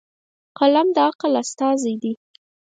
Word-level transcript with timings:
قلم 0.57 0.87
د 0.95 0.97
عقل 1.07 1.33
استازی 1.43 1.95
دی. 2.03 2.13